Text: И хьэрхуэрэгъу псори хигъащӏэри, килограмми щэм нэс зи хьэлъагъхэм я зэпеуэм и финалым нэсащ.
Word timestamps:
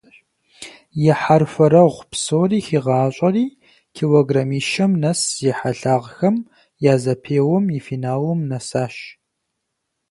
И 1.07 1.11
хьэрхуэрэгъу 1.19 2.07
псори 2.11 2.59
хигъащӏэри, 2.65 3.45
килограмми 3.95 4.59
щэм 4.69 4.91
нэс 5.01 5.19
зи 5.37 5.51
хьэлъагъхэм 5.57 6.35
я 6.91 6.95
зэпеуэм 7.03 7.65
и 7.77 7.79
финалым 7.87 8.39
нэсащ. 8.49 8.95